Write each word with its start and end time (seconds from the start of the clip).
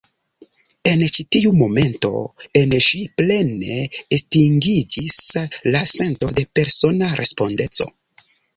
En 0.91 1.01
ĉi 1.17 1.25
tiu 1.35 1.51
momento 1.57 2.09
en 2.61 2.73
ŝi 2.87 3.03
plene 3.19 3.77
estingiĝis 4.19 5.21
la 5.77 5.85
sento 5.95 6.33
de 6.41 6.49
persona 6.61 7.15
respondeco. 7.25 7.91